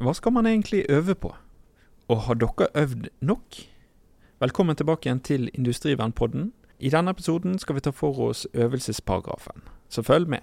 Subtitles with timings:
[0.00, 1.34] Hva skal man egentlig øve på?
[2.08, 3.56] Og har dere øvd nok?
[4.40, 6.52] Velkommen tilbake igjen til Industrivernpodden.
[6.78, 10.38] I denne episoden skal vi ta for oss øvelsesparagrafen, så følg med.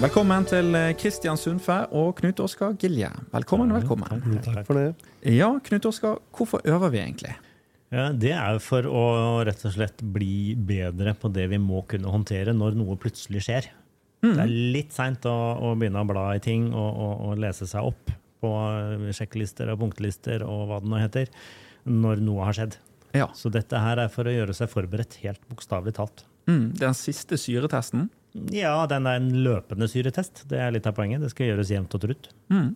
[0.00, 3.10] Velkommen til Kristian Sundfæ og Knut Oskar Gilje.
[3.32, 4.38] Velkommen, velkommen.
[4.44, 4.94] Takk for det.
[5.26, 7.34] Ja, Knut Oskar, hvorfor øver vi egentlig?
[7.94, 9.04] Ja, det er for å
[9.46, 13.70] rett og slett bli bedre på det vi må kunne håndtere når noe plutselig skjer.
[14.24, 17.68] Det er litt seint å, å begynne å bla i ting og, og, og lese
[17.68, 18.50] seg opp på
[19.16, 21.30] sjekklister og punktlister og hva det nå heter,
[21.84, 22.78] når noe har skjedd.
[23.14, 26.24] Ja, Så dette her er for å gjøre seg forberedt helt bokstavelig talt.
[26.48, 28.08] mm, Den siste syretesten.
[28.50, 30.42] Ja, den er en løpende syretest.
[30.50, 31.22] Det er litt av poenget.
[31.22, 32.32] Det skal gjøres jevnt og trutt.
[32.50, 32.72] Mm.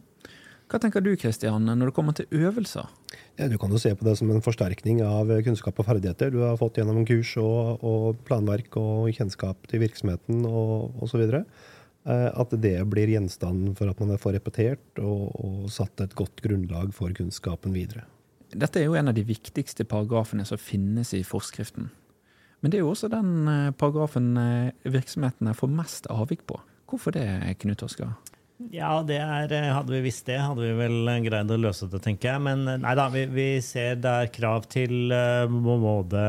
[0.69, 2.91] Hva tenker du Kristian, når det kommer til øvelser?
[3.39, 6.43] Ja, du kan jo se på det som en forsterkning av kunnskap og ferdigheter du
[6.43, 11.25] har fått gjennom kurs og, og planverk og kjennskap til virksomheten og osv.
[12.05, 16.93] At det blir gjenstand for at man får repetert og, og satt et godt grunnlag
[16.97, 18.05] for kunnskapen videre.
[18.53, 21.89] Dette er jo en av de viktigste paragrafene som finnes i forskriften.
[22.61, 26.59] Men det er jo også den eh, paragrafen eh, virksomhetene får mest avvik på.
[26.89, 27.29] Hvorfor det,
[27.63, 28.17] Knut Oskar?
[28.75, 32.03] Ja, det er, eh, hadde vi visst det, hadde vi vel greid å løse det,
[32.03, 32.43] tenker jeg.
[32.43, 36.23] Men nei da, vi, vi ser det er krav til både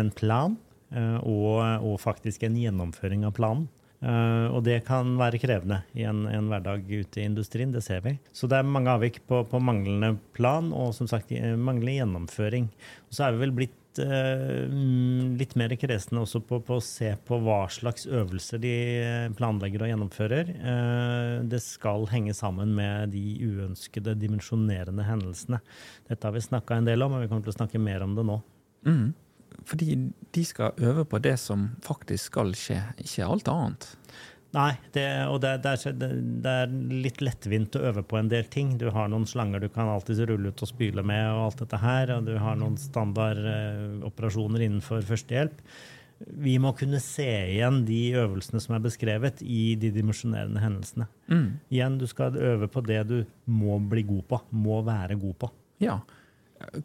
[0.00, 0.56] en plan
[0.94, 3.66] og, og faktisk en gjennomføring av planen.
[4.04, 8.02] Uh, og det kan være krevende i en, en, hverdag ute i industrien, det ser
[8.04, 8.18] vi.
[8.36, 12.68] Så det er mange avvik på, på manglende plan og som sagt manglende gjennomføring.
[13.08, 17.38] Og så er vi vel blitt litt mer kresne også på, på, å se på
[17.44, 18.74] hva slags øvelser de
[19.38, 20.52] planlegger og gjennomfører.
[21.50, 25.60] Det skal henge sammen med de uønskede dimensjonerende hendelsene.
[26.08, 28.16] Dette har vi snakka en del om, og vi kommer til å snakke mer om
[28.18, 28.40] det nå.
[28.88, 29.06] Mm.
[29.64, 29.96] Fordi
[30.34, 33.90] de skal øve på det som faktisk skal skje, ikke alt annet.
[34.54, 38.46] Nei, det, og det, det, er, det, er, litt lettvint å øve på en del
[38.50, 38.76] ting.
[38.78, 41.80] Du har noen slanger du kan alltid rulle ut og spyle med, og alt dette
[41.82, 45.58] her, og du har noen standardoperasjoner eh, innenfor førstehjelp.
[46.44, 51.08] Vi må kunne se igjen de øvelsene som er beskrevet i de dimensjonerende hendelsene.
[51.26, 51.48] Mm.
[51.74, 53.18] Igjen, du skal øve på det du
[53.50, 55.50] må bli god på, må være god på.
[55.82, 55.98] Ja.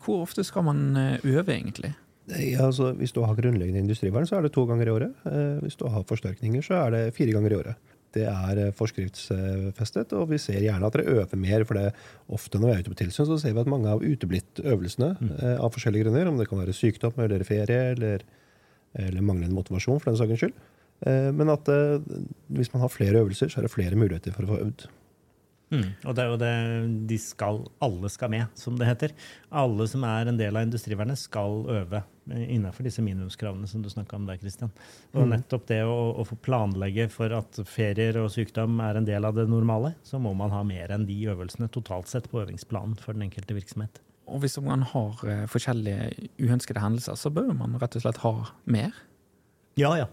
[0.02, 1.94] Hvor ofte skal man øve, egentlig?
[2.29, 5.23] Ja, altså, hvis du har grunnleggende industrivern, så er det to ganger i året.
[5.25, 7.95] Eh, hvis du har forsterkninger, så er det fire ganger i året.
[8.16, 11.66] Det er forskriftsfestet, og vi ser gjerne at dere øver mer.
[11.67, 11.91] For det
[12.34, 15.12] ofte når vi er ute på tilsyn, så ser vi at mange har uteblitt øvelsene
[15.19, 15.31] mm.
[15.38, 16.29] eh, av forskjellige grunner.
[16.31, 18.25] Om det kan være sykdom eller ferie eller,
[18.97, 20.57] eller manglende motivasjon, for den saks skyld.
[21.06, 22.01] Eh, men at eh,
[22.57, 24.88] hvis man har flere øvelser, så er det flere muligheter for å få øvd.
[25.69, 25.90] Mm.
[26.03, 26.53] Og det er jo det
[27.09, 29.13] de skal, alle skal med, som det heter.
[29.53, 34.18] Alle som er en del av industrivernet, skal øve innenfor disse minimumskravene som du snakka
[34.18, 34.74] om der, Kristian.
[35.13, 35.31] Og mm.
[35.34, 39.38] nettopp det å, å, få planlegge for at ferier og sykdom er en del av
[39.38, 43.18] det normale, så må man ha mer enn de øvelsene totalt sett på øvingsplanen for
[43.18, 44.02] den enkelte virksomhet.
[44.29, 48.34] Og hvis man har uh, forskjellige uønskede hendelser, så bør man rett og slett ha
[48.69, 48.94] mer?
[49.79, 50.07] Ja, ja.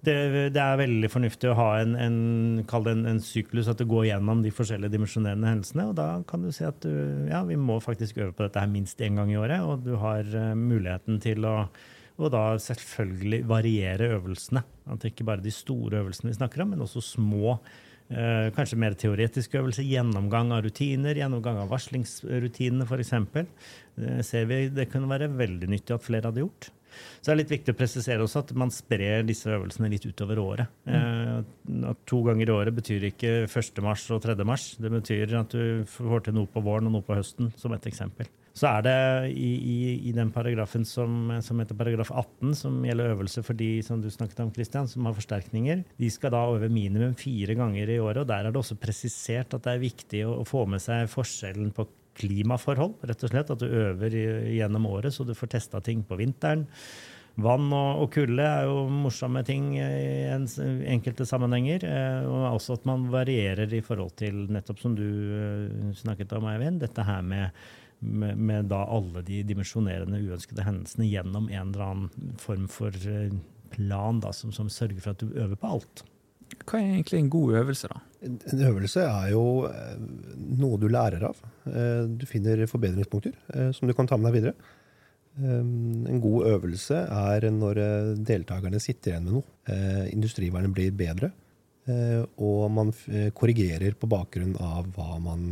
[0.00, 0.14] Det,
[0.54, 2.14] det, er veldig fornuftig å ha en, en,
[2.64, 5.90] en, en, syklus, at du går gjennom de forskjellige dimensjonerende hendelsene.
[5.90, 6.92] Og da kan du si at du,
[7.28, 9.60] ja, vi må faktisk øve på dette her minst én gang i året.
[9.60, 11.56] Og du har uh, muligheten til å
[12.20, 14.60] og da selvfølgelig variere øvelsene.
[14.92, 17.54] At ikke bare de store øvelsene vi snakker om, men også små.
[18.10, 19.86] Uh, kanskje mer teoretiske øvelser.
[19.88, 23.14] Gjennomgang av rutiner, gjennomgang av varslingsrutinene f.eks.
[23.96, 26.72] Det ser vi det kunne være veldig nyttig at flere hadde gjort.
[27.20, 30.40] Så det er litt viktig å presisere også at man sprer disse øvelsene litt utover
[30.42, 30.74] året.
[30.88, 31.46] Mm.
[31.84, 33.80] Eh, to ganger i året betyr ikke 1.
[33.84, 34.36] mars og 3.
[34.48, 34.72] mars.
[34.80, 37.90] Det betyr at du får til noe på våren og noe på høsten, som et
[37.90, 38.28] eksempel.
[38.56, 38.94] Så er det
[39.30, 39.76] i, i,
[40.10, 44.10] i den paragrafen som, som, heter paragraf 18, som gjelder øvelse for de som du
[44.10, 45.84] snakket om, Christian, som har forsterkninger.
[46.00, 48.24] De skal da øve minimum fire ganger i året.
[48.24, 51.08] og Der er det også presisert at det er viktig å, å få med seg
[51.12, 51.86] forskjellen på
[52.20, 53.54] klimaforhold, rett og slett.
[53.54, 54.14] At du øver
[54.52, 56.66] gjennom året, så du får testa ting på vinteren.
[57.40, 59.84] Vann og, og kulde er jo morsomme ting i
[60.32, 60.46] en,
[60.90, 61.86] enkelte sammenhenger.
[61.86, 66.48] Eh, og også at man varierer i forhold til, nettopp som du eh, snakket om,
[66.50, 67.62] Eivind, dette her med,
[68.00, 73.32] med, med da alle de dimensjonerende uønskede hendelsene gjennom en eller annen form for eh,
[73.70, 76.04] plan da, som, som sørger for at du øver på alt.
[76.66, 78.00] Hva er egentlig en god øvelse, da?
[78.26, 79.44] En øvelse er jo
[80.60, 81.38] noe du lærer av.
[81.64, 84.76] Du finner forbedringspunkter som du kan ta med deg videre.
[85.38, 89.46] En god øvelse er når eh, deltakerne sitter igjen med noe.
[89.70, 91.30] Eh, industrivernet blir bedre,
[91.88, 92.90] eh, og man
[93.36, 95.46] korrigerer på bakgrunn av hva man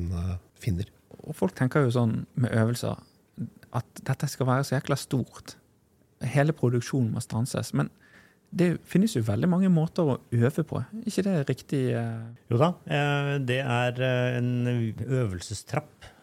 [0.59, 0.91] finner.
[1.23, 2.99] Og folk tenker jo sånn med øvelser
[3.79, 5.57] at dette skal være så jækla stort.
[6.19, 7.69] hele produksjonen må stanses.
[7.79, 7.93] Men
[8.49, 10.81] det finnes jo veldig mange måter å øve på.
[11.05, 11.83] ikke det riktig?
[11.93, 12.23] Eh?
[12.49, 16.15] Jo da, eh, det er eh, en øvelsestrapp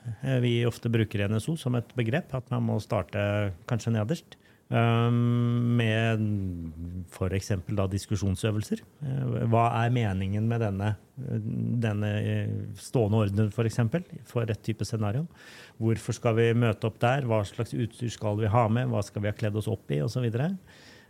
[0.42, 2.34] vi ofte bruker NSO som et begrep.
[2.38, 4.38] At man må starte kanskje nederst.
[4.70, 6.22] Med
[7.10, 7.50] f.eks.
[7.90, 8.84] diskusjonsøvelser.
[9.50, 12.12] Hva er meningen med denne, denne
[12.78, 15.26] stående orden for, eksempel, for et type scenario?
[15.82, 17.26] Hvorfor skal vi møte opp der?
[17.26, 18.94] Hva slags utstyr skal vi ha med?
[18.94, 20.04] Hva skal vi ha kledd oss opp i?
[20.06, 20.30] Osv.
[20.30, 20.54] Eh,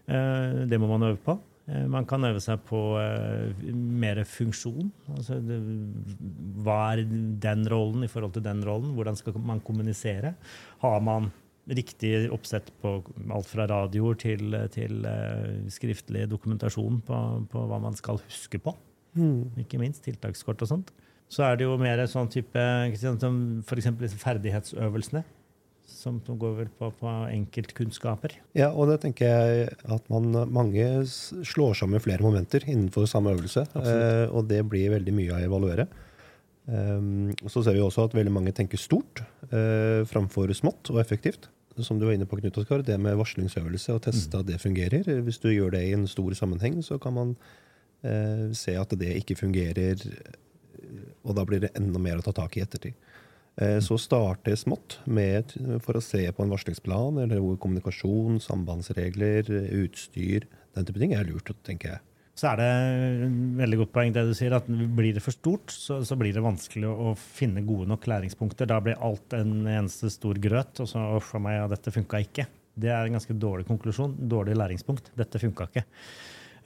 [0.06, 1.38] det må man øve på.
[1.66, 4.92] Eh, man kan øve seg på uh, mer funksjon.
[5.16, 5.40] Altså,
[6.66, 7.06] hva er
[7.42, 8.94] den rollen i forhold til den rollen?
[8.98, 10.36] Hvordan skal man kommunisere?
[10.84, 11.32] Har man
[11.66, 13.00] riktig oppsett på
[13.34, 15.08] alt fra radioer til, til
[15.74, 18.76] skriftlig dokumentasjon på, på, hva man skal huske på?
[19.18, 19.58] Mm.
[19.64, 20.94] Ikke minst tiltakskort og sånt.
[21.32, 22.62] Så er det jo mer sånn type
[22.94, 24.14] f.eks.
[24.22, 25.24] ferdighetsøvelsene
[25.90, 28.36] som, går vel på, på enkeltkunnskaper.
[28.58, 33.66] Ja, og det tenker jeg at man, mange slår sammen flere momenter innenfor samme øvelse.
[33.82, 35.88] Eh, og det blir veldig mye å evaluere.
[36.66, 39.22] Um, så ser vi også at veldig mange tenker stort
[39.52, 41.50] eh, framfor smått og effektivt.
[41.84, 45.10] Som du var inne på, Knut Oskar, det med varslingsøvelse og teste at det fungerer.
[45.26, 47.34] Hvis du gjør det i en stor sammenheng, så kan man
[48.06, 50.00] eh, se at det ikke fungerer,
[51.28, 52.96] og da blir det enda mer å ta tak i ettertid.
[53.56, 55.54] Eh, så starte smått med,
[55.86, 59.48] for å se på en varslingsplan eller hvor kommunikasjon, sambandsregler,
[59.80, 62.04] utstyr, den type ting er lurt, tenker jeg.
[62.36, 63.30] Så er det
[63.62, 66.44] veldig godt poeng det du sier, at blir det for stort, så, så blir det
[66.44, 68.68] vanskelig å, finne gode nok læringspunkter.
[68.68, 72.50] Da blir alt en eneste stor grøt, og så for meg, ja, dette funka ikke.
[72.76, 74.18] Det er en ganske dårlig konklusjon.
[74.28, 75.14] Dårlig læringspunkt.
[75.16, 75.86] Dette funka ikke.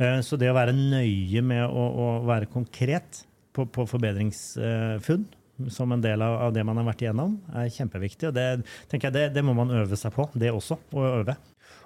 [0.01, 5.30] Eh, så det å være nøye med å, å være konkret på, på forbedringsfunn
[5.74, 8.32] som en del av, det man har vært igjennom, er kjempeviktig.
[8.32, 8.48] og Det,
[8.92, 10.80] tenker jeg, det, det må man øve seg på, det også.
[10.96, 11.38] Å øve.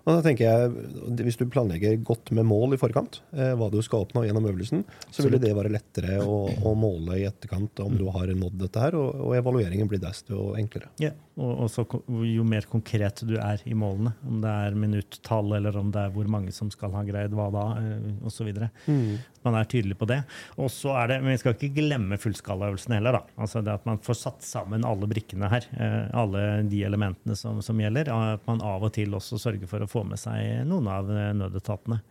[0.03, 0.87] Og da tenker jeg,
[1.23, 4.83] Hvis du planlegger godt med mål i forkant, eh, hva du skal oppnå gjennom øvelsen,
[5.07, 8.83] så vil det være lettere å, å, måle i etterkant om du har nådd dette
[8.83, 10.91] her, og, og evalueringen blir desto enklere.
[11.01, 11.83] Ja, og så,
[12.29, 16.11] Jo mer konkret du er i målene, om det er minuttall eller om det er
[16.13, 18.51] hvor mange som skal ha greid hva da, eh, osv.
[18.85, 19.17] Mm.
[19.43, 20.19] Man er tydelig på det.
[20.61, 23.17] Og så er det, Men vi skal ikke glemme fullskalaøvelsen heller.
[23.17, 23.23] da.
[23.37, 27.61] Altså det At man får satt sammen alle brikkene her, eh, alle de elementene som,
[27.61, 28.13] som gjelder.
[28.13, 32.01] At man av og til også sørger for å få med seg noen av nødetatene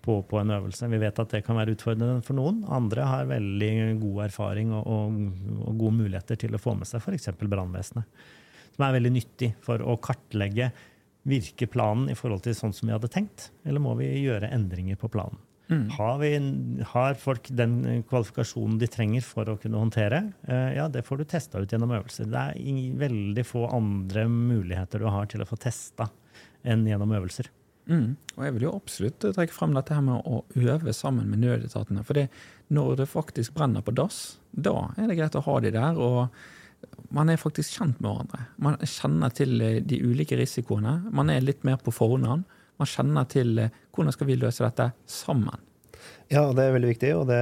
[0.00, 0.88] på, på, en øvelse.
[0.88, 2.62] Vi vet at det kan være utfordrende for noen.
[2.70, 5.18] Andre har veldig god erfaring og, og,
[5.66, 7.32] og gode muligheter til å få med seg f.eks.
[7.42, 8.38] brannvesenet.
[8.76, 10.70] Som er veldig nyttig for å kartlegge
[11.28, 14.98] virker planen i forhold til sånn som vi hadde tenkt, eller må vi gjøre endringer
[15.00, 15.40] på planen.
[15.70, 15.84] Mm.
[15.94, 16.30] Har, vi,
[16.92, 20.24] har, folk den kvalifikasjonen de trenger for å kunne håndtere?
[20.50, 22.26] Eh, ja, det får du testa ut gjennom øvelser.
[22.26, 26.08] Det er veldig få andre muligheter du har til å få testa
[26.66, 27.52] enn gjennom øvelser.
[27.90, 28.16] Mm.
[28.34, 32.02] Og jeg vil jo absolutt trekke frem dette her med å øve sammen med nødetatene.
[32.06, 32.18] For
[32.74, 35.98] når det faktisk brenner på dass, da er det greit å ha de der.
[36.02, 36.34] og
[37.14, 38.44] man er faktisk kjent med hverandre.
[38.62, 41.00] Man kjenner til eh, de ulike risikoene.
[41.14, 42.46] Man er litt mer på forhånd.
[42.80, 45.66] Man kjenner til eh, hvordan skal vi løse dette sammen.
[46.30, 47.10] Ja, det er veldig viktig.
[47.18, 47.40] Og det,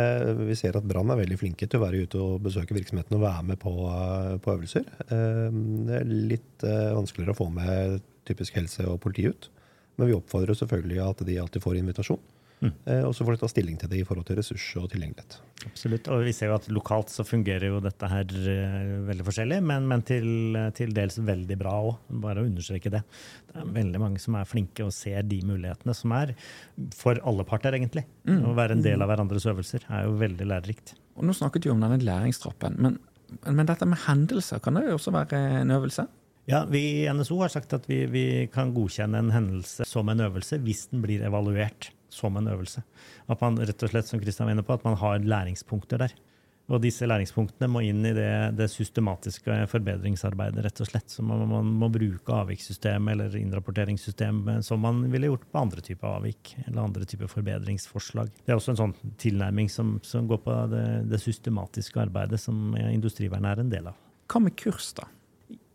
[0.49, 3.27] vi ser at Brann er veldig flinke til å være ute og besøke virksomheten og
[3.27, 4.89] være med på, eh, på øvelser.
[5.09, 9.51] Det er litt vanskeligere å få med typisk helse og politi ut.
[9.99, 12.21] Men vi oppfordrer selvfølgelig at de alltid får invitasjon.
[12.59, 12.73] Mm.
[12.91, 15.37] Eh, og så får de ta stilling til det i forhold til ressurs og tilgjengelighet.
[15.69, 16.09] Absolutt.
[16.15, 19.87] Og vi ser jo at lokalt så fungerer jo dette her uh, veldig forskjellig, men,
[19.91, 21.93] men til, til, dels veldig bra òg.
[22.25, 23.03] Bare å understreke det.
[23.51, 26.35] Det er veldig mange som er flinke og ser de mulighetene som er
[26.97, 28.07] for alle parter, egentlig.
[28.29, 28.43] Mm.
[28.51, 30.97] Å være en del av hverandres øvelser er jo veldig lærerikt.
[31.19, 32.99] Og Nå snakket vi om denne læringstrappen, men,
[33.47, 36.07] men dette med hendelser, kan det jo også være en øvelse?
[36.49, 40.23] Ja, Vi i NSO har sagt at vi, vi, kan godkjenne en hendelse som en
[40.25, 42.83] øvelse hvis den blir evaluert som en øvelse.
[43.29, 46.17] At man rett og slett, som Kristian var inne på, at man har læringspunkter der.
[46.69, 51.09] Og disse læringspunktene må inn i det, det systematiske forbedringsarbeidet, rett og slett.
[51.09, 56.11] Så man, man må bruke avvikssystem eller innrapporteringssystem som man ville gjort på andre typer
[56.11, 58.35] avvik eller andre typer forbedringsforslag.
[58.45, 62.77] Det er også en sånn tilnærming som, som går på det, det systematiske arbeidet som
[62.77, 63.97] Industrivernet er en del av.
[64.29, 65.09] Hva med kurs, da?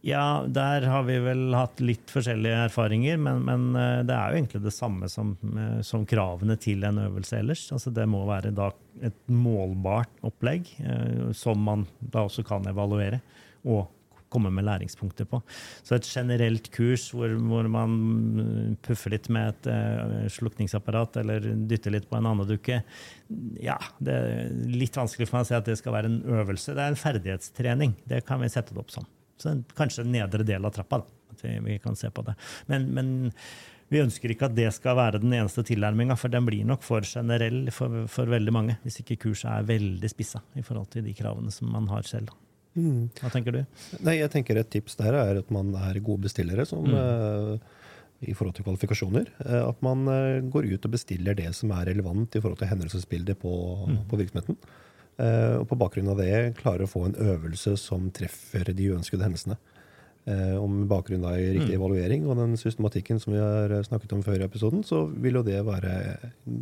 [0.03, 4.39] Ja, der har vi vel hatt litt forskjellige erfaringer, men, men eh, det er jo
[4.41, 7.63] egentlig det samme som, eh, som, kravene til en øvelse ellers.
[7.71, 8.51] Altså det må være
[9.07, 13.21] et målbart opplegg eh, som man da også kan evaluere
[13.63, 13.87] og
[14.33, 15.39] komme med læringspunkter på.
[15.87, 22.09] Så et generelt kurs hvor, hvor man puffer litt med et slukningsapparat eller dytter litt
[22.09, 22.81] på en andedukke,
[23.61, 26.73] ja, det er litt vanskelig for meg å si at det skal være en øvelse.
[26.73, 27.99] Det er en ferdighetstrening.
[28.09, 29.07] Det kan vi sette det opp som.
[29.41, 31.01] Så kanskje en nedre del av trappa.
[31.03, 32.35] da, at vi, kan se på det.
[32.71, 33.13] Men, men
[33.91, 37.05] Vi ønsker ikke at det skal være den eneste tilnærminga, for den blir nok for
[37.05, 38.77] generell for, for, veldig mange.
[38.81, 42.31] Hvis ikke kurset er veldig spissa i forhold til de kravene som man har selv.
[42.73, 43.11] Mm.
[43.19, 43.59] Hva tenker du?
[44.01, 46.65] Nei, jeg tenker Et tips der er at man er gode bestillere.
[46.65, 46.89] som...
[46.89, 46.97] Mm.
[46.97, 47.79] Uh,
[48.23, 49.27] i forhold til kvalifikasjoner.
[49.43, 52.69] Uh, at man uh, går ut og bestiller det som er relevant i forhold til
[52.71, 53.51] hendelsesbildet på,
[53.89, 53.97] mm.
[54.09, 54.57] på virksomheten.
[55.13, 59.59] Og på bakgrunn av det klarer å få en øvelse som treffer de uønskede hendelsene.
[60.25, 61.77] Og om bakgrunn i riktig mm.
[61.77, 65.43] evaluering og den systematikken som vi har snakket om før i episoden, så vil jo
[65.45, 65.93] det være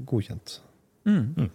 [0.09, 0.57] godkjent.
[1.07, 1.23] Mm.
[1.37, 1.49] mm.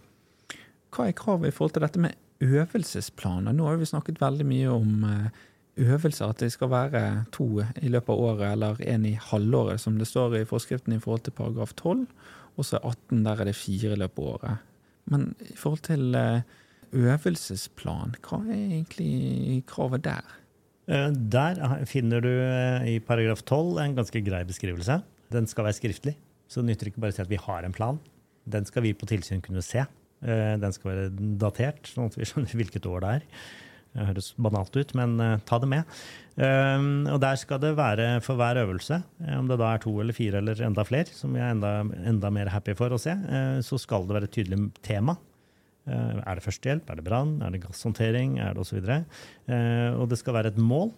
[0.95, 3.55] Hva er kravet i forhold til dette med øvelsesplaner?
[3.55, 5.41] Nå har vi snakket veldig mye om eh,
[5.87, 7.01] øvelser, at det skal være
[7.35, 11.01] to i løpet av året eller én i halvåret, som det står i forskriften i
[11.03, 12.07] forhold til paragraf 12.
[12.57, 14.63] Og så 18, der er det fire i løpet av året.
[15.05, 16.41] Men i forhold til eh,
[16.95, 20.37] øvelsesplan, hva er egentlig kravet der?
[20.87, 25.01] Eh, der finner du eh, i paragraf 12 en ganske grei beskrivelse.
[25.33, 26.15] Den skal være skriftlig,
[26.47, 27.99] så det nytter ikke bare å si at vi har en plan.
[28.47, 29.83] Den skal vi på tilsyn kunne se.
[30.23, 31.09] Eh, den skal være
[31.41, 33.27] datert, sånn at vi skjønner hvilket år det er.
[33.97, 35.15] Det høres banalt ut, men
[35.47, 35.93] ta det med.
[36.37, 38.99] Og der skal det være for hver øvelse,
[39.39, 41.71] om det da er to eller fire eller enda flere, som vi er enda,
[42.05, 43.15] enda mer happy for å se,
[43.65, 45.15] så skal det være et tydelig tema
[45.87, 48.79] er det førstehjelp, er det brann, er det gasshåndtering, er det osv.
[48.83, 49.19] Og,
[49.53, 50.91] eh, og det skal være et mål,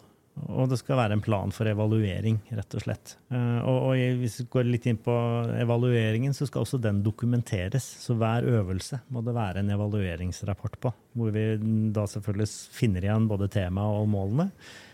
[0.48, 3.16] og det skal være en plan for evaluering, rett og slett.
[3.34, 5.16] Eh, og, og hvis vi går litt inn på
[5.60, 7.86] evalueringen, så skal også den dokumenteres.
[8.02, 11.48] Så hver øvelse må det være en evalueringsrapport på, hvor vi
[11.96, 14.50] da selvfølgelig finner igjen både temaet og målene.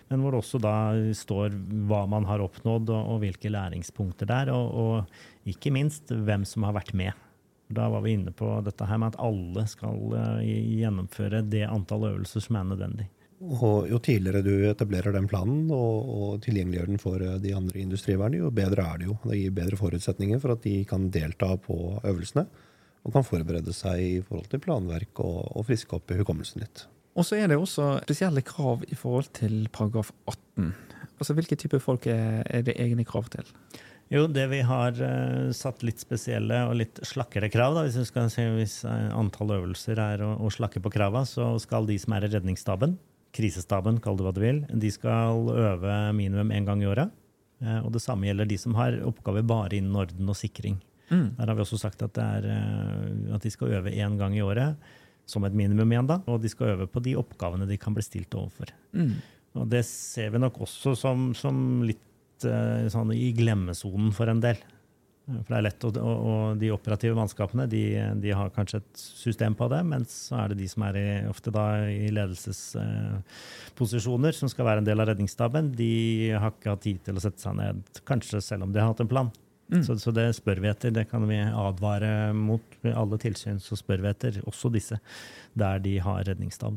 [0.10, 0.76] Men hvor det også da
[1.18, 1.56] står
[1.90, 4.54] hva man har oppnådd, og, og hvilke læringspunkter der.
[4.54, 7.25] Og, og ikke minst hvem som har vært med.
[7.68, 12.12] Da var vi inne på dette her med at alle skal eh, gjennomføre det antall
[12.12, 13.08] øvelser som er nødvendig.
[13.46, 17.82] Og Jo tidligere du etablerer den planen og, og tilgjengeliggjør den for eh, de andre
[17.82, 19.18] industrivernene, jo bedre er det jo.
[19.26, 22.46] Det gir bedre forutsetninger for at de kan delta på øvelsene
[23.06, 26.86] og kan forberede seg i forhold til planverk og, og friske opp i hukommelsen litt.
[27.16, 30.74] Og så er det også spesielle krav i forhold til paragraf 18.
[31.16, 33.46] Altså Hvilke typer folk er, er det egne krav til?
[34.14, 38.30] Jo, det vi har uh, satt litt spesielle og litt slakkere krav, da, hvis, skal
[38.54, 42.28] hvis uh, antall øvelser er å, å slakke på krava, så skal de som er
[42.28, 43.00] i redningsstaben,
[43.36, 47.10] krisestaben, kall det hva du vil, de skal øve minimum én gang i året.
[47.64, 50.78] Uh, og det samme gjelder de som har oppgaver bare innen orden og sikring.
[51.10, 51.34] Mm.
[51.40, 52.46] Der har vi også sagt at, er,
[53.34, 54.78] at de skal øve én gang i året,
[55.30, 56.20] som et minimum igjen, da.
[56.30, 58.70] Og de skal øve på de oppgavene de kan bli stilt overfor.
[58.94, 59.16] Mm.
[59.62, 62.02] Og det ser vi nok også som, som litt
[62.44, 64.60] uh, sånn i glemmesonen for en del.
[65.26, 67.80] For det er lett, og, og de operative mannskapene de,
[68.22, 71.26] de, har kanskje et system på det, mens så er det de som er i,
[71.32, 75.96] ofte da i ledelsesposisjoner, som skal være en del av redningsstaben, de
[76.36, 77.76] har ikke hatt tid til å sette seg ned,
[78.06, 79.30] kanskje selv om de har hatt en plan.
[79.74, 79.82] Mm.
[79.82, 80.94] Så, så, det spør vi etter.
[80.94, 82.62] Det kan vi advare mot.
[82.94, 84.98] Alle tilsyn så spør vi etter, også disse,
[85.58, 86.76] der de har redningsstab.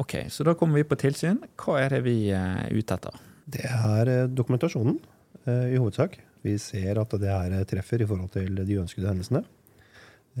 [0.00, 1.36] Ok, Så da kommer vi på tilsyn.
[1.60, 3.12] Hva er det vi er ute etter?
[3.50, 4.98] Det er eh, dokumentasjonen
[5.46, 6.18] eh, i hovedsak.
[6.46, 9.44] Vi ser at det er eh, treffer i forhold til de ønskede hendelsene.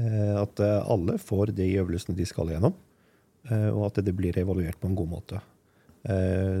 [0.00, 2.76] At alle får de øvelsene de skal gjennom,
[3.50, 5.40] og at det blir evaluert på en god måte.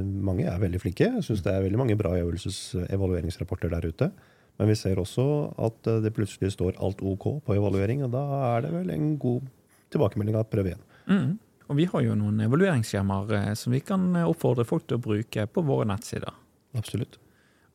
[0.02, 1.06] Mange er veldig flinke.
[1.14, 4.10] Jeg syns det er veldig mange bra evalueringsrapporter der ute.
[4.58, 5.24] Men vi ser også
[5.62, 9.46] at det plutselig står alt OK på evaluering, og da er det vel en god
[9.94, 10.84] tilbakemelding at prøv igjen.
[11.06, 11.30] Mm.
[11.70, 15.04] Og vi har jo noen evalueringsskjemaer eh, som vi kan eh, oppfordre folk til å
[15.04, 16.34] bruke på våre nettsider.
[16.78, 17.20] Absolutt.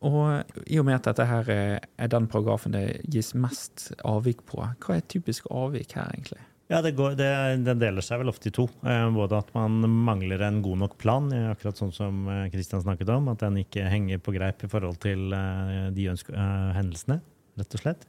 [0.06, 4.44] Og eh, i og med at dette her er den paragrafen det gis mest avvik
[4.50, 6.44] på, hva er typisk avvik her, egentlig?
[6.68, 7.30] Ja, det, går, det,
[7.62, 8.64] det, deler seg vel ofte i to.
[8.82, 13.28] Både at man mangler en god nok plan, akkurat sånn som Kristian snakket om.
[13.30, 17.20] At den ikke henger på greip i forhold til de hendelsene,
[17.62, 18.08] rett og slett.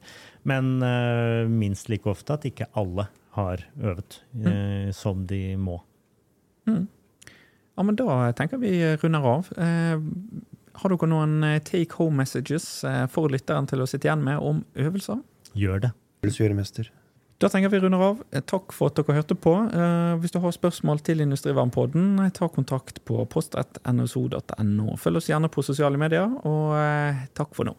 [0.49, 0.73] Men
[1.53, 3.05] minst like ofte at ikke alle
[3.37, 4.47] har øvet mm.
[4.51, 5.79] eh, som de må.
[6.67, 6.87] Mm.
[7.77, 9.51] Ja, men Da tenker vi runder av.
[9.57, 9.97] Eh,
[10.81, 12.67] har dere noen eh, take home messages
[13.13, 15.21] for lytteren til å sitte igjen med om øvelser?
[15.57, 15.93] Gjør det.
[17.37, 18.21] Da tenker vi runder av.
[18.49, 19.53] Takk for at dere hørte på.
[20.23, 24.95] Hvis du har spørsmål til Industrivernpodden, ta kontakt på post.nso.no.
[24.97, 26.73] Følg oss gjerne på sosiale medier, og
[27.37, 27.77] takk for nå.